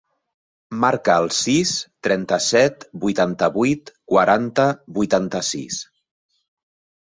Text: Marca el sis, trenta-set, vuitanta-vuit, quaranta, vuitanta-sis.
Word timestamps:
Marca 0.85 1.17
el 1.23 1.29
sis, 1.39 1.73
trenta-set, 2.07 2.87
vuitanta-vuit, 3.05 3.95
quaranta, 4.15 4.69
vuitanta-sis. 4.99 5.83